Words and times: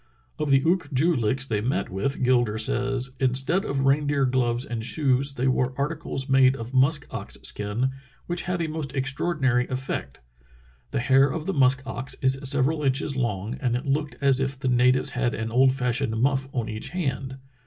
Of 0.39 0.49
the 0.49 0.63
Ook 0.65 0.91
joo 0.91 1.13
liks 1.13 1.45
they 1.45 1.61
met 1.61 1.89
with 1.91 2.23
Gilder 2.23 2.57
says: 2.57 3.11
"In 3.19 3.35
stead 3.35 3.63
of 3.63 3.81
reindeer 3.81 4.25
gloves 4.25 4.65
and 4.65 4.83
shoes 4.83 5.35
they 5.35 5.47
wore 5.47 5.75
articles 5.77 6.27
made 6.27 6.55
of 6.55 6.73
musk 6.73 7.05
ox 7.11 7.37
skin, 7.43 7.91
which 8.25 8.41
had 8.41 8.63
a 8.63 8.67
most 8.67 8.95
extraordinary 8.95 9.65
3i6 9.65 9.67
True 9.67 9.75
Tales 9.75 9.85
of 9.85 9.93
Arctic 9.95 10.21
Heroism 10.23 10.41
effect. 10.41 10.89
The 10.89 11.13
hair 11.13 11.29
of 11.31 11.45
the 11.45 11.53
musk 11.53 11.83
ox 11.85 12.15
is 12.19 12.39
several 12.43 12.81
inches 12.81 13.15
long, 13.15 13.55
and 13.59 13.75
it 13.75 13.85
looked 13.85 14.15
as 14.21 14.39
if 14.39 14.57
the 14.57 14.67
natives 14.69 15.11
had 15.11 15.35
an 15.35 15.51
old 15.51 15.71
fashioned 15.71 16.15
muflP 16.15 16.49
on 16.51 16.67
each 16.67 16.89
hand. 16.89 17.37